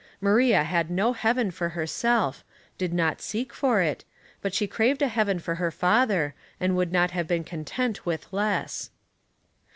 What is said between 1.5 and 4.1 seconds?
for herself, did not seek for it,